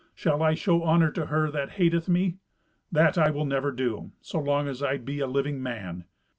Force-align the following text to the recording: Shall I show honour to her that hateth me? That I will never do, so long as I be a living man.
Shall 0.15 0.41
I 0.41 0.55
show 0.55 0.83
honour 0.83 1.11
to 1.11 1.27
her 1.27 1.51
that 1.51 1.73
hateth 1.73 2.09
me? 2.09 2.39
That 2.91 3.19
I 3.19 3.29
will 3.29 3.45
never 3.45 3.71
do, 3.71 4.13
so 4.19 4.39
long 4.39 4.67
as 4.67 4.81
I 4.81 4.97
be 4.97 5.19
a 5.19 5.27
living 5.27 5.61
man. 5.61 6.05